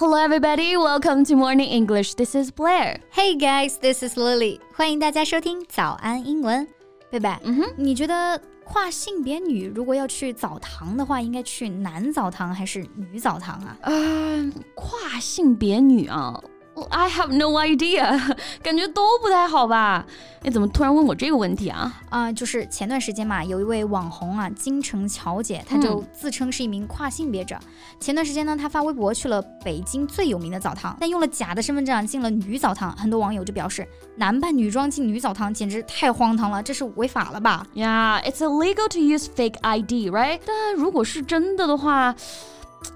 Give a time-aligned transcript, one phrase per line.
[0.00, 0.76] Hello, everybody.
[0.76, 2.14] Welcome to Morning English.
[2.14, 3.00] This is Blair.
[3.10, 4.60] Hey guys, this is Lily.
[4.74, 6.66] 欢迎大家收听早安英文。
[7.10, 13.76] 贝贝，嗯哼，你觉得跨性别女如果要去澡堂的话，应该去男澡堂还是女澡堂啊？
[13.82, 16.42] 呃，跨性别女啊。
[16.89, 20.05] I have no idea， 感觉都不太好吧？
[20.43, 22.01] 哎，怎么突然问我这个问题啊？
[22.09, 27.59] 啊，就是前段时间嘛，有一位网红啊，金城乔姐，她就自称是一名跨性别者。
[27.99, 32.95] 前段时间呢，她发微博去了北京最有名的澡堂，但用了假的身份证进了女澡堂。
[32.95, 40.39] 很多网友就表示，男扮女装进女澡堂简直太荒唐了，这是违法了吧？Yeah，it's illegal to use fake ID，right？
[40.45, 42.15] 但如果是真的的话。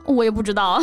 [0.04, 0.80] 我也不知道，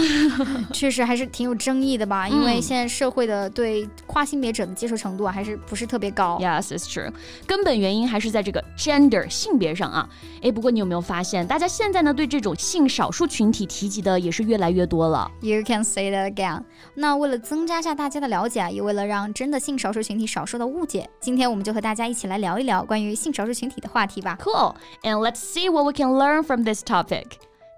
[0.74, 2.28] 确实还是挺有争议的吧？
[2.28, 6.38] 因为现在社会的对跨性别者的接受程度啊，还是不是特别高。
[6.40, 7.12] Yes, it's true。
[7.46, 10.08] 根本原因还是在这个 gender 性别上啊。
[10.42, 15.30] 哎，不过你有没有发现，大家现在呢对这种性少数群体提及的也是越来越多了？
[15.42, 16.64] You can say that again。
[16.96, 24.38] 那为了增加下大家的了解啊，也为了让真的性少数群体少受到误解，今天我们就和大家一起来聊一聊关于性少数群体的话题吧。
[24.42, 24.76] Cool.
[25.04, 27.26] And let's see what we can learn from this topic.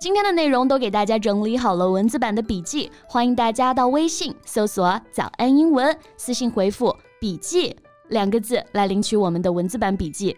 [0.05, 7.75] 今天的内容都给大家整理好了文字版的笔记，欢迎大家到微信搜索“早安英文”，私信回复“笔记”
[8.11, 10.37] 两个字来领取我们的文字版笔记。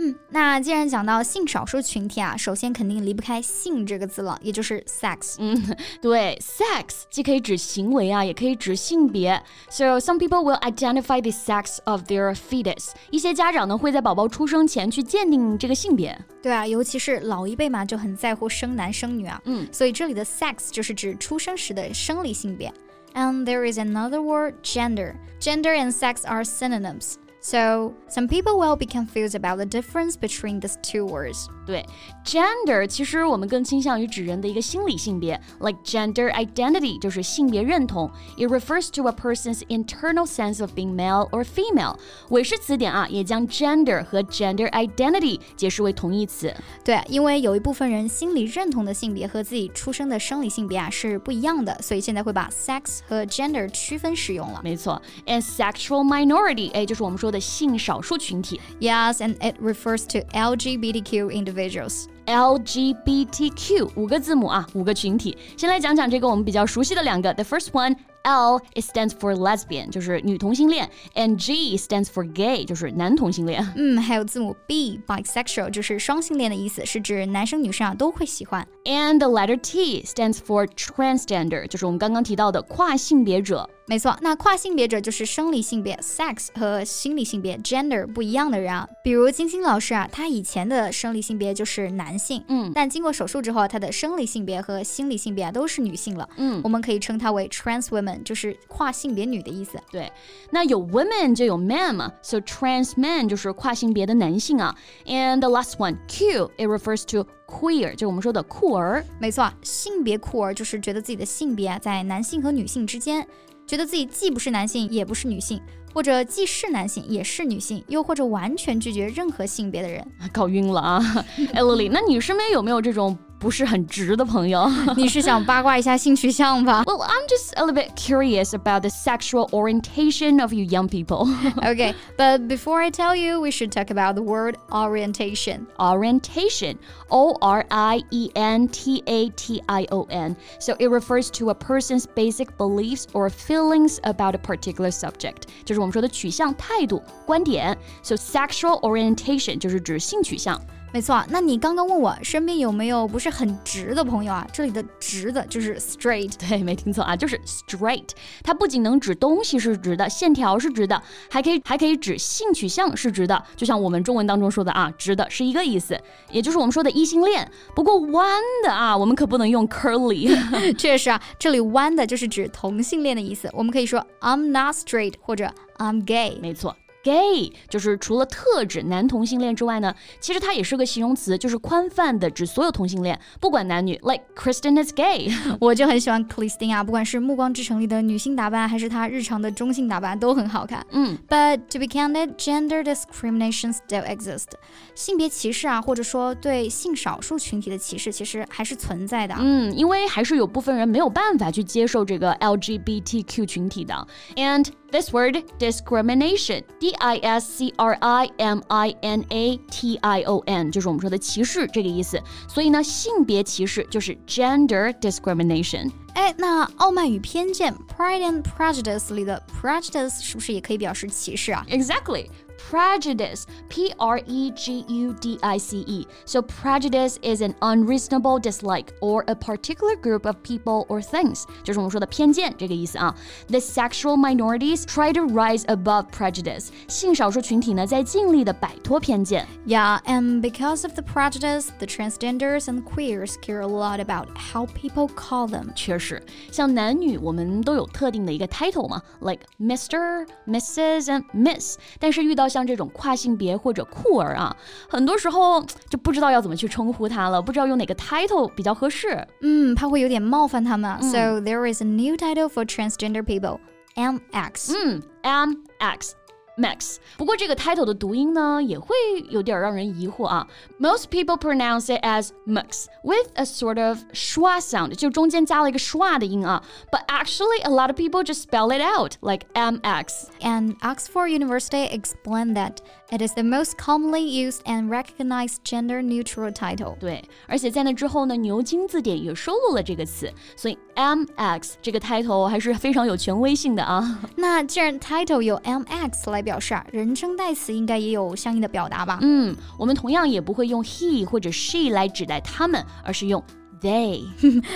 [0.00, 5.34] 嗯，那既然讲到性少数群体啊，首先肯定离不开“性”这个字了，也就是 sex。
[5.38, 9.42] 嗯，对，sex 既可以指行为啊，也可以指性别。
[9.68, 12.90] So some people will identify the sex of their fetus。
[13.10, 16.16] 一些家长呢会在宝宝出生前去鉴定这个性别。
[16.40, 19.40] 对啊，尤其是老一辈嘛，就很在乎生男生女啊。
[19.46, 22.72] 嗯，所以这里的 sex 就是指出生时的生理性别。
[23.14, 25.14] And there is another word, gender.
[25.40, 27.14] Gender and sex are synonyms.
[27.47, 31.47] So, some people will be confused about the difference between these two words.
[31.65, 31.85] 对，
[32.23, 38.09] gender 其实我们更倾向于指人的一个心理性别，like gender identity 就是性别认同。
[38.37, 41.97] It refers to a person's internal sense of being male or female。
[42.29, 46.53] 韦氏词典啊也将 gender 和 gender identity 解释为同义词。
[46.85, 54.61] 对，因为有一部分人心理认同的性别和自己出生的生理性别啊是不一样的，所以现在会把 sex 和 gender 区分使用了。
[54.63, 58.59] 没错，and sexual minority，哎，就是我们说的 性少数群体。
[58.79, 62.05] Yes, and it refers to LGBTQ individuals individuals.
[62.25, 65.37] LGBTQ 五个字母啊，五个群体。
[65.57, 67.33] 先来讲讲这个我们比较熟悉的两个。
[67.33, 73.73] The first one L it stands for lesbian，就是女同性恋，and G stands for gay，就是男同性恋。
[73.75, 78.65] 嗯，还有字母 B bisexual，就是双性恋的意思，是指男生女生啊都会喜欢。
[78.85, 83.69] And the letter T stands for transgender，就是我们刚刚提到的跨性别者。
[83.88, 88.86] 没错，那跨性别者就是生理性别 sex 和心理性别 gender 不一样的人啊。
[89.02, 99.78] 比如金星老师啊，他以前的生理性别就是男性，嗯，但经过手术之后，他的生理性别和心理性别啊都是女性了，嗯，我们可以称他为 trans women，就是跨性别女的意思。
[99.90, 100.12] 对，
[100.50, 104.76] 那有 women 就有 man 嘛，so trans man 就是跨性别的男性啊。
[105.06, 109.02] And the last one Q it refers to queer，就是我们说的酷儿。
[109.18, 113.26] 没错，性别酷儿就是觉得自己的性别啊在男性和女性之间。
[113.68, 115.60] 觉得自己既不是男性也不是女性，
[115.92, 120.02] 或者既是男性也是女性，又或者完全拒绝任何性别的人，
[120.32, 121.26] 搞晕了啊！
[121.52, 123.16] 艾，洛丽，那你身边有没有这种？
[123.39, 126.83] 不是很直的朋友，你是想八卦一下性取向吧？
[126.85, 131.27] Well, I'm just a little bit curious about the sexual orientation of you young people.
[131.57, 135.67] okay, but before I tell you, we should talk about the word orientation.
[135.77, 136.77] Orientation,
[137.09, 140.37] O R I E N T A T I O N.
[140.59, 145.49] So it refers to a person's basic beliefs or feelings about a particular subject.
[145.65, 147.77] 就是我们说的取向、态度、观点。
[148.03, 150.61] So sexual orientation 就是指性取向。
[150.90, 154.46] 没错，那你刚刚问我身边有没有不是很直的朋友啊？
[154.52, 158.08] 这里的直的就是 straight，对，没听错啊，就是 straight。
[158.42, 161.00] 它不仅能指东西是直的，线条是直的，
[161.30, 163.40] 还可以还可以指性取向是直的。
[163.54, 166.00] 就像我们中文当中说的啊，直的是一个意思，
[166.30, 167.48] 也就是我们说的异性恋。
[167.74, 170.28] 不过弯的啊，我们可不能用 curly。
[170.78, 173.48] 确实啊，这里弯的就是指同性恋的意思。
[173.52, 176.38] 我们可以说 I'm not straight 或者 I'm gay。
[176.40, 176.74] 没错。
[177.08, 183.98] Gay 就是除了特指男同性恋之外呢，其实它也是个形容词，就是宽泛的指所有同性恋，不管男女。
[184.02, 190.84] Like Kristen is gay， 我就很喜欢 Kristen 啊，不管是《暮光之城》里的女性打扮，还是她日常的中性打扮，都很好看。
[190.90, 194.52] 嗯，But to be candid, gender discrimination still exists。
[194.94, 199.34] 性别歧视啊，或者说对性少数群体的歧视，其实还是存在的。
[199.38, 204.06] 嗯，因为还是有部分人没有办法去接受这个 LGBTQ 群体的。
[204.36, 210.39] And this word discrimination。D I S C R I M I N A T I O
[210.45, 212.21] N，就是我们说的歧视这个意思。
[212.47, 215.91] 所以呢，性别歧视就是 gender discrimination。
[216.13, 221.65] 哎，那傲慢与偏见 （Pride and Prejudice） 里的 prejudice 是不是也可以表示歧视啊？
[221.69, 222.27] Exactly
[222.57, 226.07] prejudice, P R E G U D I C E.
[226.25, 231.45] So, prejudice is an unreasonable dislike or a particular group of people or things.
[231.63, 233.13] 就是我们说的偏见这个意思啊。
[233.47, 236.69] The sexual minorities try to rise above prejudice.
[236.87, 239.45] 性少数群体呢，在尽力的摆脱偏见。
[239.67, 245.09] Yeah, and because of the prejudice, the transgenders and queers care a lot about how people
[245.09, 245.73] call them.
[245.75, 246.21] 确实，
[246.51, 251.05] 像男女，我们都有特定的一个 title 嘛，like Mr., Mrs.
[251.05, 251.77] and Miss。
[251.99, 254.56] 但是遇到 像这种跨性别或者酷儿啊，
[254.88, 259.26] 很多时候就不知道要怎么去称呼他了，不知道用哪个 title 比较合适。
[259.42, 260.96] 嗯，怕会有点冒犯他们。
[261.00, 263.58] 嗯、so there is a new title for transgender people,
[263.94, 264.72] MX.
[264.74, 266.17] 嗯，MX。
[266.57, 266.97] Max。
[267.17, 268.95] 不过这个 title 的读音呢，也会
[269.29, 270.47] 有点让人疑惑啊。
[270.77, 276.63] Most people pronounce it as Max with a sort of schwa sound，就中间加了一个 schwa 的音啊。
[276.91, 280.27] But actually, a lot of people just spell it out like MX.
[280.41, 282.77] And Oxford University explained that
[283.09, 286.97] it is the most commonly used and recognized gender-neutral title.
[286.99, 294.19] 对，而且在那之后呢，牛津字典也收录了这个词，所以 MX 这个 title 还是非常有权威性的啊。
[294.35, 299.19] 那既然 title 有 MX 来表示啊，人称代词应该也有相应的表达吧？
[299.21, 303.43] 嗯，我们同样也不会用 he 或者 she 来指代他们，而是用
[303.81, 304.23] they。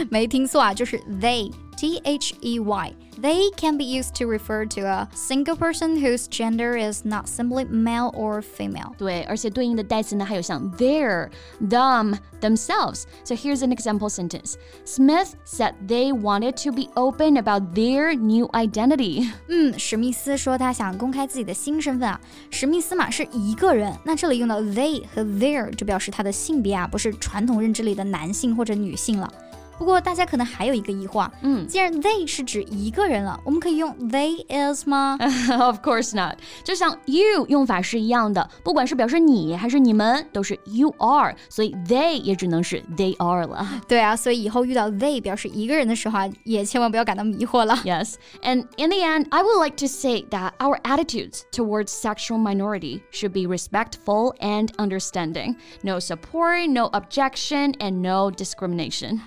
[0.09, 2.93] 没听错啊，就是 they。T H E Y.
[3.19, 7.65] They can be used to refer to a single person whose gender is not simply
[7.65, 8.93] male or female.
[8.95, 11.29] 对，而且对应的代词呢，还有像 their,
[11.59, 13.05] them, themselves.
[13.23, 14.53] So here's an example sentence.
[14.85, 19.27] Smith said they wanted to be open about their new identity.
[19.47, 22.21] 嗯，史密斯说他想公开自己的新身份啊。
[22.51, 29.33] 史密斯嘛是一个人，那这里用到 they 和 their 就表示他的性别啊，不是传统认知里的男性或者女性了。
[29.81, 35.15] 不过大家可能还有一个疑惑，嗯，既然 they 是指一个人了，我们可以用 they is 吗？
[35.59, 36.39] Of course not。
[36.63, 43.67] 就像 you 用法是一样的，不管是表示你还是你们，都是 you are，所以 they 也只能是 they are 了。
[43.87, 47.75] 对啊，所以以后遇到 they 表示一个人的时候啊，也千万不要感到迷惑了。
[47.85, 53.01] Yes, and in the end, I would like to say that our attitudes towards sexual minority
[53.11, 55.55] should be respectful and understanding.
[55.83, 59.19] No support, no objection, and no discrimination.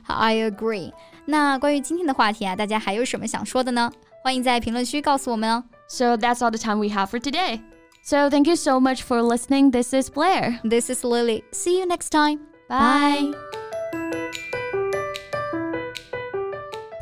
[0.44, 0.93] I agree。
[1.25, 3.90] 那关于今天的话题啊，大家还有什么想说的呢？
[4.22, 5.64] 欢迎在评论区告诉我们哦。
[5.88, 7.61] So that's all the time we have for today.
[8.02, 9.70] So thank you so much for listening.
[9.70, 10.61] This is Blair.
[10.62, 11.43] This is Lily.
[11.52, 12.40] See you next time.
[12.69, 13.32] Bye.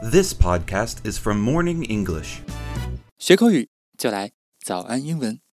[0.01, 2.39] This podcast is from Morning English.
[3.19, 4.31] 学口语就来
[4.65, 5.41] 早安英文。